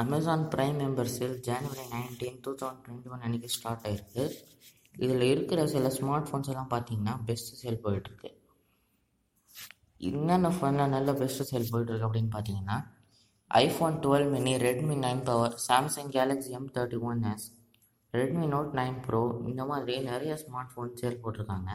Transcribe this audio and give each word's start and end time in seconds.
Amazon 0.00 0.44
prime 0.52 0.78
மெம்பர்ஸில் 0.82 1.34
January 1.46 1.82
nineteen 1.94 2.38
two 2.44 2.52
thousand 2.60 2.84
twenty 2.84 3.10
one 3.14 3.24
அன்றைக்கி 3.26 3.48
start 3.56 3.84
ஆயிருக்கு. 3.88 4.24
இதில் 4.94 5.24
இருக்கிற 5.32 5.60
சில 5.72 5.88
ஸ்மார்ட் 5.96 6.28
ஃபோன்ஸ் 6.28 6.50
எல்லாம் 6.52 6.70
பார்த்தீங்கன்னா 6.74 7.14
பெஸ்ட்டு 7.28 7.58
சேல் 7.62 7.82
போயிட்டுருக்கு. 7.84 8.30
என்னென்ன 10.10 10.52
ஃபோனில் 10.56 10.92
நல்ல 10.94 11.12
பெஸ்ட்டு 11.20 11.48
சேல் 11.50 11.70
போயிட்டுருக்கு 11.72 12.08
அப்படின்னு 12.08 12.32
பார்த்தீங்கன்னா 12.36 12.78
iPhone 13.50 13.98
twelve 14.06 14.28
mini 14.34 14.54
Redmi 14.66 14.96
nine 15.04 15.22
power 15.28 15.58
Samsung 15.66 16.10
Galaxy 16.16 16.56
M 16.58 16.70
thirty 16.76 17.00
one 17.10 17.22
S 17.32 17.46
Redmi 18.14 18.46
Note 18.54 18.72
nine 18.80 18.98
Pro 19.06 19.22
இந்த 19.52 19.62
மாதிரி 19.72 19.94
நிறைய 20.10 20.32
ஸ்மார்ட் 20.44 20.74
ஃபோன் 20.74 20.96
சேல் 21.00 21.22
போட்டிருக்காங்க 21.22 21.70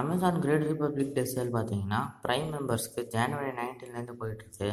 Amazon 0.00 0.42
great 0.44 0.70
republic 0.70 1.16
day 1.18 1.24
sale 1.34 1.56
பார்த்தீங்கன்னா 1.58 2.00
ப்ரைம் 2.24 2.48
மெம்பர்ஸ்க்கு 2.54 3.00
ஜனவரி 3.16 3.52
நைன்டீன்லேருந்து 3.60 4.20
போயிட்டுருக்கு. 4.20 4.70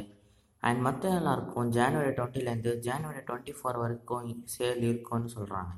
அண்ட் 0.63 0.81
மற்ற 0.81 1.11
எல்லாருக்கும் 1.15 1.69
ஜனவரி 1.75 2.11
டுவெண்ட்டிலேருந்து 2.15 2.71
ஜனவரி 2.85 3.21
டுவெண்ட்டி 3.27 3.53
ஃபோர் 3.57 3.77
வரைக்கும் 3.77 4.25
சேல் 4.53 4.83
இருக்கும்னு 4.83 5.29
சொல்கிறாங்க 5.35 5.73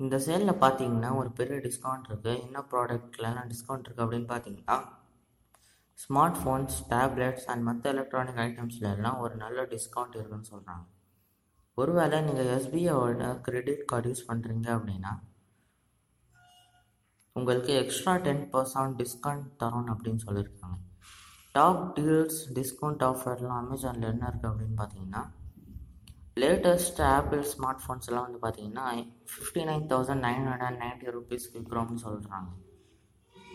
இந்த 0.00 0.16
சேலில் 0.18 0.60
பார்த்தீங்கன்னா 0.60 1.10
ஒரு 1.16 1.30
பெரிய 1.32 1.56
டிஸ்கவுண்ட் 1.64 2.08
இருக்குது 2.08 2.40
என்ன 2.40 2.62
ப்ராடக்ட்லலாம் 2.70 3.50
டிஸ்கவுண்ட் 3.50 3.86
இருக்குது 3.86 4.04
அப்படின்னு 4.04 4.28
பார்த்தீங்கன்னா 4.30 4.76
ஸ்மார்ட் 5.98 6.38
ஃபோன்ஸ் 6.40 6.78
டேப்லெட்ஸ் 6.90 7.46
அண்ட் 7.48 7.64
மற்ற 7.64 7.90
எலக்ட்ரானிக் 7.90 8.40
ஐட்டம்ஸ்ல 8.40 8.88
எல்லாம் 8.90 9.20
ஒரு 9.20 9.34
நல்ல 9.36 9.62
டிஸ்கவுண்ட் 9.70 10.16
இருக்குன்னு 10.16 10.50
சொல்கிறாங்க 10.50 10.84
ஒருவேளை 11.78 12.18
நீங்கள் 12.20 12.50
எஸ்பிஐயோட 12.56 13.28
கிரெடிட் 13.42 13.84
கார்டு 13.84 14.10
யூஸ் 14.10 14.28
பண்ணுறீங்க 14.28 14.68
அப்படின்னா 14.76 15.12
உங்களுக்கு 17.36 17.72
எக்ஸ்ட்ரா 17.74 18.12
டென் 18.24 18.44
பர்சன்ட் 18.50 18.98
டிஸ்கவுண்ட் 19.00 19.46
தரோன்னு 19.56 19.92
அப்படின்னு 19.92 20.22
சொல்லியிருக்காங்க 20.26 20.76
டாப் 21.54 21.82
டீல்ஸ் 21.96 22.38
டிஸ்கவுண்ட் 22.56 23.02
ஆஃபர்லாம் 23.08 23.60
அமேசானில் 23.62 24.10
என்ன 24.10 24.28
இருக்குது 24.30 24.50
அப்படின்னு 24.50 24.76
பார்த்தீங்கன்னா 24.80 25.22
லேட்டஸ்ட் 26.42 27.00
ஆப்பிள் 27.10 27.42
ஸ்மார்ட் 27.50 27.82
ஃபோன்ஸ் 27.82 28.08
எல்லாம் 28.10 28.26
வந்து 28.26 28.40
பார்த்தீங்கன்னா 28.44 28.86
fifty 29.32 29.64
nine 29.68 29.84
thousand 29.92 30.24
nine 30.24 30.40
hundred 30.42 30.66
and 30.68 30.80
ninety 30.84 31.12
rupees 31.16 31.46
விற்கிறோம்னு 31.52 32.00
சொல்கிறாங்க 32.06 32.50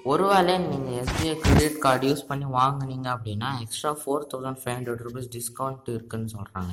ஒருவேளை 0.06 0.54
நீங்கள் 0.66 0.98
எஸ்பிஐ 1.00 1.34
கிரெடிட் 1.42 1.80
கார்டு 1.80 2.08
யூஸ் 2.10 2.28
பண்ணி 2.30 2.46
வாங்குனீங்க 2.58 3.08
அப்படின்னா 3.16 3.50
extra 3.64 3.92
four 4.02 4.28
thousand 4.32 4.62
five 4.62 4.76
hundred 4.78 5.04
rupees 5.08 5.32
discount 5.36 5.90
இருக்குதுன்னு 5.96 6.32
சொல்கிறாங்க 6.36 6.72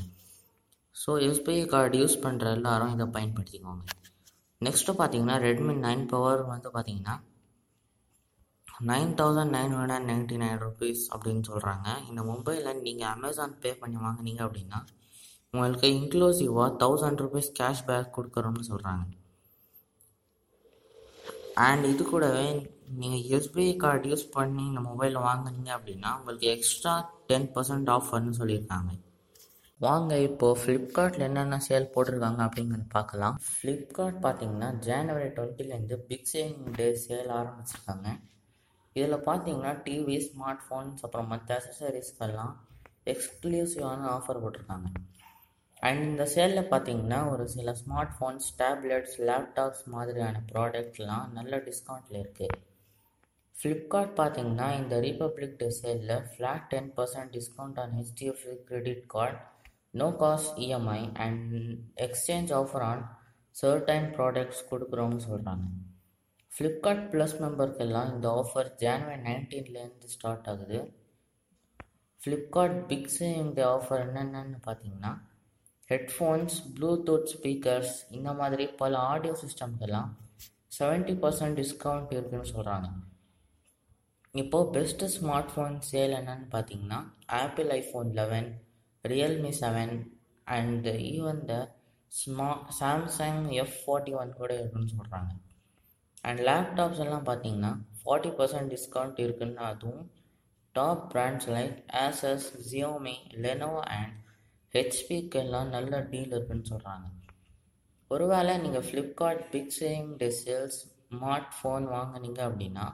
ஸோ 0.96 1.12
எஸ்பிஐ 1.26 1.64
கார்டு 1.72 1.98
யூஸ் 2.02 2.22
பண்ணுற 2.22 2.52
எல்லாரும் 2.58 2.92
இதை 2.94 3.06
பயன்படுத்திக்கோங்க. 3.16 3.82
நெக்ஸ்ட்டு 4.60 4.92
பார்த்தீங்கன்னா 5.00 5.36
ரெட்மி 5.42 5.74
நைன் 5.80 6.04
பவர் 6.06 6.42
வந்து 6.52 6.68
பார்த்தீங்கன்னா 6.76 7.14
nine 8.90 9.12
thousand 9.18 9.54
nine 9.56 9.74
hundred 9.76 9.94
and 9.96 10.10
ninety 10.12 10.38
nine 10.42 10.58
rupees 10.64 11.02
அப்படின்னு 11.14 11.42
சொல்கிறாங்க 11.50 11.86
இந்த 12.08 12.22
மொபைலில் 12.30 12.82
நீங்கள் 12.86 13.12
அமேசான் 13.14 13.54
பே 13.62 13.70
பண்ணி 13.82 13.98
வாங்குனீங்க 14.06 14.42
அப்படின்னா 14.46 14.80
உங்களுக்கு 15.54 15.88
இன்க்ளூசிவாக 15.98 16.76
தௌசண்ட் 16.82 17.22
ருபீஸ் 17.24 17.50
கேஷ்பேக் 17.60 18.14
கொடுக்குறோம்னு 18.16 18.64
சொல்கிறாங்க 18.72 19.04
அண்ட் 21.66 21.84
இது 21.92 22.04
கூடவே 22.04 22.48
நீங்கள் 23.00 23.24
எஸ்பிஐ 23.36 23.76
கார்டு 23.84 24.10
யூஸ் 24.12 24.26
பண்ணி 24.36 24.64
இந்த 24.70 24.80
மொபைலில் 24.90 25.24
வாங்குனீங்க 25.28 25.70
அப்படின்னா 25.76 26.10
உங்களுக்கு 26.18 26.46
எக்ஸ்ட்ரா 26.56 26.94
டென் 27.30 27.48
பர்சன்ட் 27.54 27.90
ஆஃபர்னு 27.96 28.38
சொல்லியிருக்காங்க. 28.40 28.90
வாங்க 29.80 30.18
இப்போது 30.26 30.58
ஃப்ளிப்கார்ட்டில் 30.60 31.26
என்னென்ன 31.26 31.56
சேல் 31.66 31.92
போட்டிருக்காங்க 31.94 32.40
அப்படிங்கிறத 32.46 32.86
பார்க்கலாம். 32.98 33.36
ஃப்ளிப்கார்ட் 33.48 34.20
பார்த்தீங்கன்னா 34.26 34.68
ஜனவரி 34.88 35.28
டுவெண்ட்டிலேருந்து 35.36 35.96
பிக் 36.10 36.30
சேவிங் 36.32 36.70
டே 36.78 36.86
சேல் 37.06 37.32
ஆரம்பிச்சிருக்காங்க. 37.40 38.08
இதில் 38.96 39.24
பார்த்தீங்கன்னா 39.26 39.72
டிவி 39.82 40.16
ஸ்மார்ட் 40.24 40.62
ஃபோன்ஸ் 40.66 41.02
அப்புறம் 41.04 41.28
மற்ற 41.28 41.58
அசசரிஸ்க்கெல்லாம் 41.58 42.54
எக்ஸ்க்ளூசிவான 43.12 44.06
ஆஃபர் 44.12 44.42
போட்டிருக்காங்க 44.42 44.88
அண்ட் 45.82 46.02
இந்த 46.04 46.24
சேலில் 46.32 46.70
பார்த்தீங்கன்னா 46.70 47.18
ஒரு 47.28 47.44
சில 47.48 47.72
ஸ்மார்ட் 47.80 48.14
ஃபோன்ஸ் 48.14 48.46
டேப்லெட்ஸ் 48.60 49.16
லேப்டாப்ஸ் 49.28 49.84
மாதிரியான 49.88 50.40
ப்ராடக்ட்லாம் 50.52 51.26
நல்ல 51.32 51.58
டிஸ்கவுண்ட்டில் 51.66 52.20
இருக்குது 52.20 52.56
ஃப்ளிப்கார்ட் 53.54 54.14
பார்த்தீங்கன்னா 54.18 54.68
இந்த 54.78 54.94
republic 55.00 55.58
day 55.60 55.68
சேலில் 55.76 56.24
flat 56.30 56.66
ten 56.70 56.90
percent 56.96 57.32
discount 57.32 57.78
on 57.78 57.94
HDFC 57.98 58.56
credit 58.68 59.04
card 59.14 59.38
no 59.94 60.08
cost 60.20 60.58
EMI 60.64 61.02
and 61.18 61.54
exchange 62.02 62.52
offer 62.52 62.84
on 62.84 63.02
certain 63.56 64.08
products 64.16 64.62
கொடுக்குறோம்னு 64.70 65.22
சொல்கிறாங்க 65.26 65.66
ஃப்ளிப்கார்ட் 66.56 67.10
ப்ளஸ் 67.12 67.40
மெம்பருக்கெல்லாம் 67.40 68.14
இந்த 68.14 68.28
ஆஃபர் 68.28 68.68
ஜான்வரி 68.80 69.16
நைன்டீன்லேருந்து 69.22 70.06
ஸ்டார்ட் 70.06 70.48
ஆகுது. 70.48 70.78
ஃப்ளிப்கார்ட் 72.20 72.86
பிக் 72.86 73.10
இந்த 73.20 73.66
ஆஃபர் 73.66 74.02
என்னென்னு 74.02 74.58
பார்த்தீங்கன்னா 74.66 75.12
ஹெட்ஃபோன்ஸ் 75.90 76.56
ப்ளூடூத் 76.74 77.26
ஸ்பீக்கர்ஸ் 77.26 78.10
இந்த 78.10 78.32
மாதிரி 78.32 78.66
பல 78.66 78.98
ஆடியோ 78.98 79.34
சிஸ்டம்க்கெல்லாம் 79.42 80.08
செவன்ட்டி 80.78 81.14
பர்சன்ட் 81.20 81.58
டிஸ்கவுண்ட் 81.60 82.12
இருக்குதுன்னு 82.12 82.52
சொல்கிறாங்க 82.54 82.88
இப்போது 84.34 84.70
பெஸ்ட்டு 84.72 85.06
ஸ்மார்ட் 85.06 85.52
ஃபோன் 85.52 85.76
சேல் 85.80 86.16
என்னன்னு 86.16 86.48
பார்த்தீங்கன்னா 86.52 86.98
Apple 87.26 87.70
iPhone 87.70 88.10
eleven 88.12 88.48
Realme 89.04 89.48
seven 89.48 89.94
and 90.46 90.86
even 90.86 91.44
the 91.44 91.54
ஸ்மா 92.12 92.50
Samsung 92.80 93.52
F 93.52 93.78
forty 93.84 94.14
one 94.14 94.32
கூட 94.32 94.54
இருக்குன்னு 94.54 94.94
சொல்கிறாங்க 94.96 95.32
அண்ட் 96.26 96.40
லேப்டாப்ஸ் 96.40 97.00
எல்லாம் 97.00 97.26
பார்த்தீங்கன்னா 97.26 97.72
ஃபார்ட்டி 98.00 98.32
பர்சன்ட் 98.38 98.70
டிஸ்கவுண்ட் 98.70 99.20
இருக்குன்னு 99.20 99.62
அதுவும் 99.64 100.04
top 100.74 101.04
brands 101.12 101.48
like 101.48 101.76
Asus 102.00 102.46
Xiaomi 102.70 103.16
Lenovo 103.44 103.82
and 103.90 104.14
ஹெச்பிக்கு 104.74 105.38
எல்லாம் 105.38 105.68
நல்ல 105.68 106.00
டீல் 106.04 106.32
இருக்குன்னு 106.32 106.70
சொல்கிறாங்க 106.70 107.06
ஒருவேளை 108.10 108.52
நீங்கள் 108.56 108.86
Flipkart 108.88 109.44
big 109.50 109.72
saving 109.72 110.12
smart 111.12 111.52
phone 111.52 111.84
வாங்குனீங்க 111.88 112.40
அப்படின்னா 112.42 112.86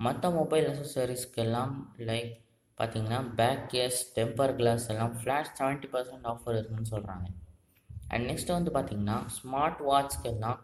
மற்ற 0.00 0.30
மொபைல் 0.30 0.66
அசசரிஸ்க்கு 0.70 1.40
எல்லாம் 1.42 1.74
லைக் 2.06 2.32
பார்த்தீங்கன்னா 2.78 3.18
பேக் 3.34 3.64
கேஸ் 3.68 3.98
டெம்பர் 4.16 4.54
கிளாஸ் 4.56 4.86
எல்லாம் 4.88 5.14
ஃப்ளாட் 5.18 5.50
செவன்ட்டி 5.58 5.88
பர்சன்ட் 5.88 6.26
ஆஃபர் 6.26 6.56
இருக்குன்னு 6.56 6.90
சொல்கிறாங்க 6.90 7.26
அண்ட் 8.08 8.24
நெக்ஸ்ட் 8.26 8.50
வந்து 8.50 8.70
பார்த்தீங்கன்னா 8.70 9.18
ஸ்மார்ட் 9.28 9.82
வாட்ச்க்கு 9.82 10.28
எல்லாம் 10.28 10.60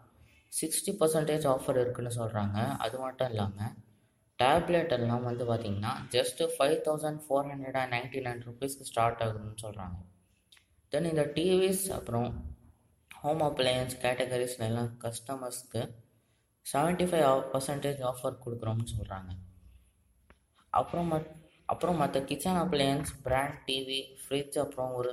சிக்ஸ்டி 0.51 0.91
பர்சன்டேஜ் 0.99 1.45
ஆஃபர் 1.47 1.79
இருக்குதுன்னு 1.81 2.17
சொல்கிறாங்க 2.17 2.57
அது 2.77 2.95
மட்டும் 2.97 3.29
இல்லாமல் 3.31 3.73
டேப்லெட் 4.39 4.93
எல்லாம் 4.95 5.25
வந்து 5.25 5.43
பார்த்திங்கன்னா 5.45 5.93
just 6.11 6.47
five 6.53 6.77
thousand 6.85 7.19
four 7.25 7.49
hundred 7.49 7.77
and 7.77 7.93
ninety 7.93 8.21
nine 8.21 8.41
ருபீஸ்க்கு 8.41 8.87
ஸ்டார்ட் 8.87 9.21
ஆகுதுன்னு 9.21 9.59
சொல்கிறாங்க 9.63 9.97
தென் 10.93 11.09
இந்த 11.09 11.23
டிவிஸ் 11.35 11.85
அப்புறம் 11.91 12.29
ஹோம் 13.11 13.41
அப்ளையன்ஸ் 13.41 13.95
கேட்டகரிஸ்ல 14.01 14.65
எல்லாம் 14.65 14.91
கஸ்டமர்ஸ்க்கு 15.03 15.81
செவன்ட்டி 16.65 17.05
ஃபைவ் 17.09 17.25
பர்சன்டேஜ் 17.53 18.01
ஆஃபர் 18.01 18.41
கொடுக்குறோம்னு 18.43 18.87
சொல்கிறாங்க 18.91 19.31
அப்புறம் 20.73 21.07
மட் 21.07 21.29
அப்புறம் 21.69 21.97
மற்ற 21.97 22.19
kitchen 22.23 22.59
appliances 22.61 23.11
brand 23.23 23.59
TV 23.67 23.99
fridge 24.21 24.57
அப்புறம் 24.57 24.91
ஒரு 24.93 25.11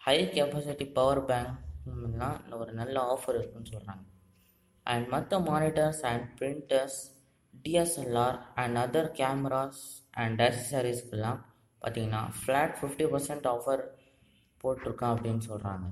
ஹை 0.00 0.16
கெப்பாசிட்டி 0.30 0.86
பவர் 0.92 1.22
பேங்க்லாம் 1.28 2.38
ஒரு 2.54 2.72
நல்ல 2.72 2.96
ஆஃபர் 3.08 3.36
இருக்குன்னு 3.36 3.72
சொல்கிறாங்க 3.72 4.04
அண்ட் 4.86 5.06
மற்ற 5.08 5.38
monitors 5.44 6.02
and 6.04 6.24
printers 6.38 6.98
DSLR 7.64 8.38
and 8.54 8.78
other 8.78 9.10
cameras 9.16 9.82
and 10.16 10.40
அசசரிஸ்க்கெல்லாம் 10.40 11.40
பார்த்தீங்கன்னா 11.82 12.22
ஃப்ளாட் 12.38 12.74
ஃபிஃப்டி 12.78 13.06
பர்சன்ட் 13.10 13.46
ஆஃபர் 13.46 13.82
போட்டிருக்கான் 14.64 15.14
அப்படின்னு 15.14 15.44
சொல்கிறாங்க 15.46 15.86